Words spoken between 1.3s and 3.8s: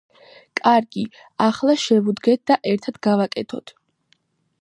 ახლა შევუდგეთ და ერთად გავაკეთოთ.